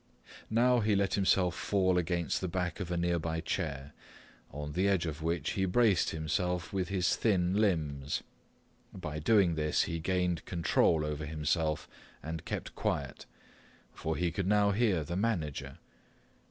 Now 0.49 0.79
he 0.79 0.95
let 0.95 1.13
himself 1.13 1.53
fall 1.53 1.99
against 1.99 2.41
the 2.41 2.47
back 2.47 2.79
of 2.79 2.89
a 2.89 2.97
nearby 2.97 3.39
chair, 3.39 3.93
on 4.51 4.71
the 4.71 4.87
edge 4.87 5.05
of 5.05 5.21
which 5.21 5.51
he 5.51 5.65
braced 5.65 6.09
himself 6.09 6.73
with 6.73 6.87
his 6.89 7.15
thin 7.15 7.53
limbs. 7.53 8.23
By 8.91 9.19
doing 9.19 9.53
this 9.53 9.83
he 9.83 9.99
gained 9.99 10.43
control 10.45 11.05
over 11.05 11.27
himself 11.27 11.87
and 12.23 12.45
kept 12.45 12.73
quiet, 12.73 13.27
for 13.93 14.15
he 14.15 14.31
could 14.31 14.47
now 14.47 14.71
hear 14.71 15.03
the 15.03 15.15
manager. 15.15 15.77